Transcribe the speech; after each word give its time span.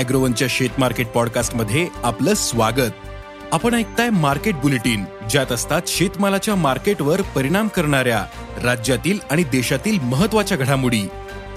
अॅग्रोवनच्या 0.00 0.48
शेत 0.50 0.68
मार्केट 0.78 1.06
पॉडकास्टमध्ये 1.06 1.88
आपलं 2.02 2.34
स्वागत. 2.34 2.92
आपण 3.52 3.74
ऐकताय 3.74 4.10
मार्केट 4.10 4.54
बुलेटिन 4.54 5.04
ज्यात 5.30 5.52
असतात 5.52 5.82
शेतमालाच्या 5.86 6.54
मार्केटवर 6.54 7.20
परिणाम 7.20 7.68
करणाऱ्या 7.68 8.24
राज्यातील 8.62 9.18
आणि 9.30 9.42
देशातील 9.42 9.98
महत्त्वाच्या 10.00 10.58
घडामोडी. 10.58 11.02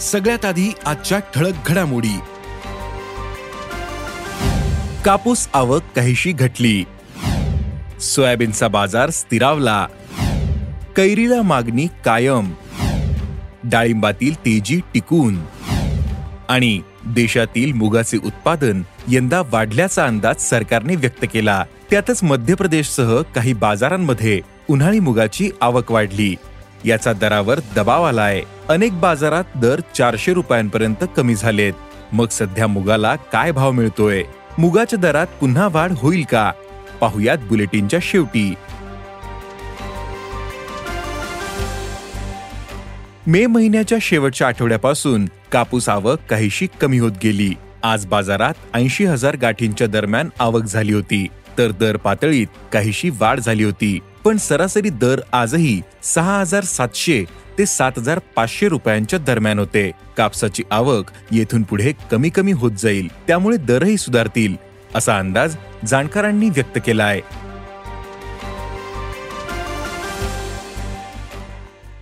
सगळ्यात 0.02 0.46
आधी 0.46 0.74
आजच्या 0.86 1.20
ठळक 1.20 1.54
घडामोडी. 1.66 2.20
कापूस 5.06 5.48
आवक 5.54 5.82
काहीशी 5.96 6.32
घटली. 6.32 6.84
सोयाबीनचा 8.02 8.68
बाजार 8.68 9.10
स्थिरावला. 9.10 9.88
कैरीला 10.98 11.42
मागणी 11.42 11.88
कायम. 12.06 12.52
डाळिंबातील 13.64 14.36
तेजी 14.36 14.82
टिकून. 14.94 15.38
आणि 16.50 16.82
देशातील 17.06 17.74
मुगाचे 17.74 18.18
उत्पादन 18.18 18.82
यंदा 19.08 19.42
वाढल्याचा 19.52 20.06
अंदाज 20.06 20.36
सरकारने 20.42 20.96
व्यक्त 20.96 21.26
केला. 21.34 21.66
त्यातच 21.90 22.24
मध्य 22.24 22.54
प्रदेशसह 22.54 23.22
काही 23.36 23.54
बाजारांमध्ये 23.54 24.42
उन्हाळी 24.70 25.00
मुगाची 25.00 25.50
आवक 25.62 25.92
वाढली. 25.92 26.36
याचा 26.86 27.14
दरावर 27.14 27.60
दबाव 27.76 28.04
आलाय. 28.04 28.42
अनेक 28.70 29.00
बाजारात 29.00 29.44
दर 29.56 29.80
चारशे 29.96 30.34
रुपयांपर्यंत 30.34 31.04
कमी 31.18 31.36
झालेत. 31.36 31.74
मग 32.14 32.28
सध्या 32.32 32.68
मुगाला 32.68 33.16
काय 33.16 33.52
भाव 33.52 33.72
मिळतोय? 33.72 34.24
मुगाच्या 34.58 35.00
दरात 35.00 35.28
पुन्हा 35.42 35.68
वाढ 35.72 35.92
होईल 35.92 36.24
का? 36.32 36.52
पाहुयात 37.02 37.38
बुलेटिनच्या 37.38 38.00
शेवटी. 38.04 38.54
मे 43.28 43.46
महिन्याच्या 43.46 43.98
शेवटच्या 44.02 44.48
आठवड्यापासून 44.48 45.26
कापूस 45.52 45.88
आवक 45.90 46.20
काहीशी 46.30 46.68
कमी 46.82 46.98
होत 47.00 47.12
गेली. 47.24 47.54
आज 47.84 48.06
बाजारात 48.06 48.54
ऐंशी 48.74 49.06
हजार 49.06 49.36
गाठींच्या 49.36 49.88
दरम्यान 49.88 50.30
आवक 50.40 50.64
झाली 50.64 50.94
होती. 50.94 51.28
तर 51.58 51.72
दर 51.72 51.98
पातळीत 51.98 52.48
काहीशी 52.74 53.10
वाढ 53.10 53.40
झाली 53.40 53.64
होती. 53.64 53.98
पण 54.26 54.38
सरासरी 54.38 54.90
दर 54.90 55.20
आजही 55.34 55.80
सहा 56.04 56.40
हजार 56.40 56.64
सातशे 56.64 57.24
ते 57.58 57.66
सात 57.66 57.92
हजार 57.98 58.20
पाचशे 58.36 58.68
रुपयांच्या 58.70 59.20
दरम्यान 59.20 59.60
होते. 59.60 59.90
कापसाची 60.18 60.64
आवक 60.72 61.12
येथून 61.32 61.64
पुढे 61.64 61.94
कमी 62.12 62.30
कमी 62.30 62.52
होत 62.52 62.72
जाईल. 62.78 63.08
त्यामुळे 63.28 63.58
दरही 63.58 63.98
सुधारतील 63.98 64.56
असा 64.96 65.18
अंदाज 65.18 65.56
जाणकारांनी 65.86 66.50
व्यक्त 66.50 66.80
केला 66.86 67.04
आहे 67.04 67.22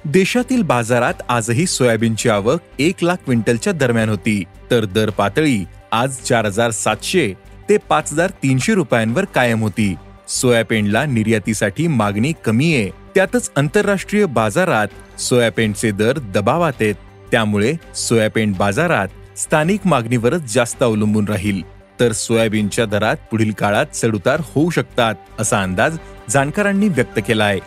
देशातील 0.05 0.61
बाजारात 0.61 1.13
आजही 1.29 1.65
सोयाबीनची 1.65 2.29
आवक 2.29 2.61
एक 2.79 3.03
लाख 3.03 3.15
क्विंटलच्या 3.25 3.73
दरम्यान 3.73 4.09
होती. 4.09 4.43
तर 4.71 4.85
दर 4.85 5.09
पातळी 5.09 5.63
आज 5.91 6.17
चार 6.17 6.45
हजार 6.45 6.71
सातशे 6.71 7.33
ते 7.69 7.77
पाच 7.89 8.11
हजार 8.13 8.29
तीनशे 8.43 8.73
रुपयांवर 8.73 9.25
कायम 9.25 9.61
होती. 9.61 9.93
सोयाबीनला 10.27 11.05
निर्यातीसाठी 11.05 11.87
मागणी 11.87 12.33
कमी 12.45 12.73
आहे. 12.75 12.89
त्यातच 13.15 13.51
आंतरराष्ट्रीय 13.55 14.25
बाजारात 14.25 15.19
सोयाबीनचे 15.21 15.91
दर 15.91 16.19
दबावात 16.33 16.81
आहेत. 16.81 16.95
त्यामुळे 17.31 17.73
सोयाबीन 17.95 18.51
बाजारात 18.51 19.37
स्थानिक 19.37 19.87
मागणीवरच 19.87 20.53
जास्त 20.53 20.83
अवलंबून 20.83 21.27
राहील. 21.27 21.61
तर 21.99 22.11
सोयाबीनच्या 22.11 22.85
दरात 22.85 23.15
पुढील 23.31 23.51
काळात 23.51 23.85
चढउतार 23.93 24.41
होऊ 24.55 24.69
शकतात 24.69 25.15
असा 25.39 25.61
अंदाज 25.61 25.97
जाणकारांनी 26.29 26.87
व्यक्त 26.87 27.19
केला 27.27 27.45
आहे 27.45 27.59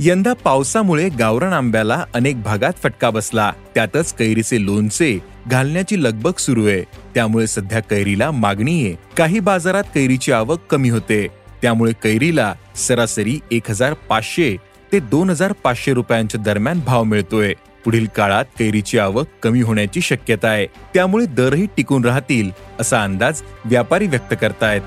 यंदा 0.00 0.32
पावसामुळे 0.32 1.08
गावरान 1.08 1.52
आंब्याला 1.52 2.04
अनेक 2.14 2.42
भागात 2.42 2.72
फटका 2.82 3.10
बसला. 3.10 3.52
त्यातच 3.74 4.12
कैरीचे 4.12 4.64
लोणचे 4.64 5.18
घालण्याची 5.46 6.02
लगबग 6.02 6.32
सुरू 6.38 6.66
आहे. 6.66 6.82
त्यामुळे 7.14 7.46
सध्या 7.46 7.80
कैरीला 7.80 8.30
मागणी 8.30 8.86
आहे. 8.86 8.94
काही 9.16 9.40
बाजारात 9.40 9.84
कैरीची 9.94 10.32
आवक 10.32 10.60
कमी 10.70 10.88
होते. 10.90 11.26
त्यामुळे 11.62 11.92
कैरीला 11.92 12.54
सरासरी 12.76 13.38
एक 13.50 13.70
हजार 13.70 13.92
पाचशे 13.92 14.56
ते 14.92 15.00
दोन 15.00 15.30
हजार 15.30 15.52
पाचशे 15.52 15.94
रुपयांच्या 15.94 16.40
दरम्यान 16.40 16.80
भाव 16.86 17.04
मिळतोय. 17.04 17.54
पुढील 17.84 18.06
काळात 18.16 18.44
कैरीची 18.58 18.98
आवक 18.98 19.26
कमी 19.42 19.60
होण्याची 19.60 20.00
शक्यता 20.00 20.48
आहे. 20.48 20.66
त्यामुळे 20.94 21.26
दरही 21.26 21.66
टिकून 21.76 22.04
राहतील 22.04 22.50
असा 22.80 23.02
अंदाज 23.02 23.42
व्यापारी 23.64 24.06
व्यक्त 24.06 24.34
करतायत. 24.40 24.80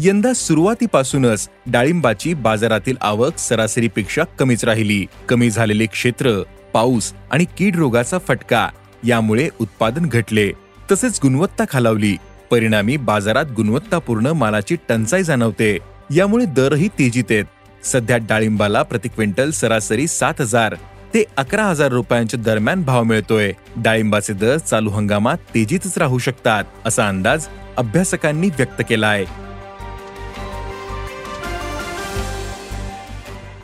यंदा 0.00 0.32
सुरुवातीपासूनच 0.34 1.48
डाळिंबाची 1.66 2.32
बाजारातील 2.34 2.96
आवक 3.00 3.38
सरासरीपेक्षा 3.38 4.22
कमीच 4.38 4.64
राहिली. 4.64 5.04
कमी 5.28 5.50
झालेले 5.50 5.86
क्षेत्र 5.86 6.40
पाऊस 6.72 7.12
आणि 7.30 7.44
कीड 7.58 7.76
रोगाचा 7.76 8.18
फटका 8.18 8.68
यामुळे 9.04 9.48
उत्पादन 9.60 10.06
घटले. 10.06 10.50
तसेच 10.90 11.18
गुणवत्ता 11.22 11.64
खालावली. 11.70 12.16
परिणामी 12.50 12.96
बाजारात 12.96 13.44
गुणवत्तापूर्ण 13.56 14.32
मालाची 14.32 14.76
टंचाई 14.88 15.22
जाणवते. 15.22 15.76
यामुळे 16.14 16.44
दरही 16.46 16.88
तेजीत 16.88 17.30
आहेत. 17.30 17.44
सध्या 17.84 18.16
डाळिंबाला 18.16 18.82
प्रति 18.82 19.08
क्विंटल 19.08 19.50
सरासरी 19.50 20.06
सात 20.06 20.40
हजार 20.40 20.74
ते 21.14 21.24
अकरा 21.36 21.64
हजार 21.64 21.92
रुपयांच्या 21.92 22.40
दरम्यान 22.40 22.82
भाव 22.82 23.02
मिळतोय. 23.02 23.52
डाळिंबाचे 23.76 24.32
दर 24.32 24.58
चालू 24.58 24.90
हंगामात 24.90 25.38
तेजीतच 25.54 25.98
राहू 25.98 26.18
शकतात 26.18 26.64
असा 26.84 27.08
अंदाज 27.08 27.46
अभ्यासकांनी 27.76 28.48
व्यक्त 28.48 28.82
केला 28.88 29.06
आहे 29.06 29.45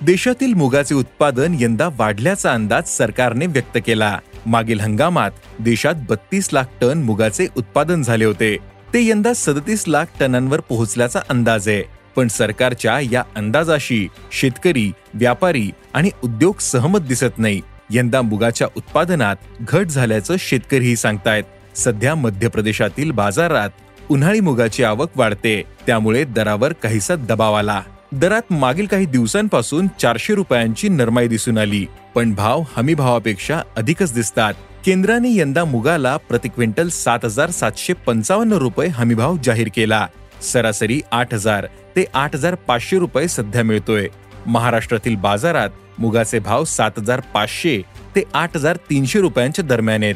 देशातील 0.02 0.54
मुगाचे 0.54 0.94
उत्पादन 0.94 1.56
यंदा 1.60 1.88
वाढल्याचा 1.96 2.52
अंदाज 2.52 2.88
सरकारने 2.88 3.46
व्यक्त 3.46 3.78
केला. 3.86 4.18
मागील 4.46 4.80
हंगामात 4.80 5.30
देशात 5.60 5.94
बत्तीस 6.08 6.48
लाख 6.52 6.64
टन 6.80 6.98
मुगाचे 6.98 7.46
उत्पादन 7.56 8.02
झाले 8.02 8.24
होते. 8.24 8.56
ते 8.94 9.06
यंदा 9.08 9.32
सदतीस 9.36 9.84
लाख 9.88 10.04
टनांवर 10.20 10.60
पोहोचल्याचा 10.60 11.20
अंदाज 11.28 11.68
आहे. 11.68 11.82
पण 12.16 12.28
सरकारच्या 12.28 13.00
या 13.00 13.22
अंदाजाशी 13.36 14.08
शेतकरी 14.32 14.92
व्यापारी 15.14 15.70
आणि 15.94 16.10
उद्योग 16.24 16.54
सहमत 16.60 17.00
दिसत 17.00 17.38
नाही. 17.38 17.60
यंदा 17.90 18.22
मुगाच्या 18.22 18.69
उत्पादनात 18.76 19.36
घट 19.60 19.86
झाल्याचं 19.86 20.36
शेतकरीही 20.38 20.96
सांगतायत. 20.96 21.44
सध्या 21.76 22.14
मध्य 22.14 22.48
प्रदेशातील 22.48 23.10
बाजारात 23.10 23.70
उन्हाळी 24.10 24.40
मुगाची 24.40 24.84
आवक 24.84 25.10
वाढते. 25.16 25.62
त्यामुळे 25.86 26.24
दरावर 26.24 26.72
काहीसा 26.72 27.14
दबाव 27.14 27.54
आला. 27.54 27.82
दरात 28.12 28.52
मागील 28.52 28.86
काही 28.86 29.06
दिवसांपासून 29.06 29.88
चारशे 30.00 30.34
रुपयांची 30.34 30.88
नरमाई 30.88 31.28
दिसून 31.28 31.58
आली. 31.58 31.86
पण 32.14 32.34
भाव 32.34 32.62
हमी 32.76 32.94
भावापेक्षा 32.94 33.62
अधिकच 33.76 34.14
दिसतात. 34.14 34.54
केंद्राने 34.84 35.34
यंदा 35.34 35.64
मुगाला 35.64 36.16
प्रति 36.16 36.48
क्विंटल 36.48 36.88
सात 36.88 37.18
हजार 37.24 37.50
सातशे 37.50 37.92
पंचावन्न 37.92 38.52
रुपये 38.52 38.88
हमीभाव 38.88 39.36
जाहीर 39.44 39.68
केला. 39.76 40.06
सरासरी 40.42 41.00
आठ 41.12 41.34
हजार 41.34 41.66
ते 41.96 42.04
आठ 42.14 42.34
हजार 42.34 42.54
पाचशे 42.54 42.98
रुपये 42.98 43.28
सध्या 43.28 43.62
मिळतोय. 43.62 44.08
महाराष्ट्रातील 44.46 45.16
बाजारात 45.16 45.70
मुगाचे 45.98 46.38
भाव 46.38 46.64
सात 46.64 46.90
हजार 46.98 47.20
पाचशे 47.20 47.82
ते 48.16 48.22
आठ 48.34 48.56
हजार 48.56 48.76
तीनशे 48.76 49.20
रुपयांच्या 49.20 49.64
दरम्यान 49.64 50.02
आहेत. 50.02 50.14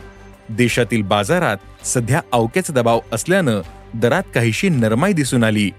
देशातील 0.49 1.03
बाजारात 1.03 1.87
सध्या 1.87 2.21
अवक्याचा 2.33 2.73
दबाव 2.73 3.01
असल्यानं 3.13 3.61
दरात 3.95 4.23
काहीशी 4.35 4.69
नरमाई 4.69 5.13
दिसून 5.13 5.45
आली. 5.45 5.71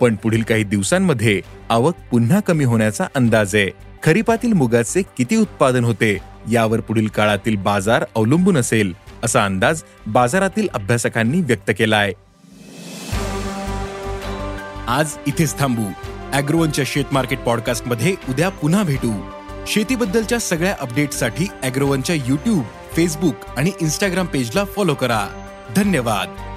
पण 0.00 0.14
पुढील 0.14 0.42
काही 0.42 0.64
दिवसांमध्ये 0.64 1.40
आवक 1.70 1.94
पुन्हा 2.10 2.40
कमी 2.40 2.64
होण्याचा 2.64 3.04
अंदाज 3.14 3.54
आहे. 3.54 3.70
खरीपातील 4.02 4.52
मुगाचे 4.52 5.02
किती 5.02 5.36
उत्पादन 5.36 5.84
होते 5.84 6.18
यावर 6.50 6.80
पुढील 6.80 7.06
काळातील 7.06 7.56
बाजार 7.56 8.04
अवलंबून 8.16 8.56
असेल 8.56 8.94
असा 9.22 9.44
अंदाज 9.44 9.82
बाजारातील 10.06 10.68
अभ्यासकांनी 10.74 11.40
व्यक्त 11.40 11.70
केला 11.78 11.96
आहे 11.96 12.12
आज 14.88 15.10
इथेच 15.26 15.58
थांबू. 15.58 15.82
अॅग्रोवनच्या 16.32 16.84
शेत 16.86 17.04
मार्केट 17.12 17.38
पॉडकास्टमध्ये 17.38 18.14
उद्या 18.28 18.48
पुन्हा 18.48 18.82
भेटू. 18.82 19.12
शेतीबद्दलच्या 19.66 20.38
सगळ्या 20.38 20.74
अपडेटसाठी 20.80 21.46
अॅग्रोवनच्या 21.62 22.16
युट्यूब 22.16 22.62
फेसबुक 22.92 23.34
आणि 23.56 23.70
इन्स्टाग्राम 23.80 24.26
पेजला 24.26 24.64
फॉलो 24.64 24.94
करा. 24.94 25.26
धन्यवाद. 25.76 26.55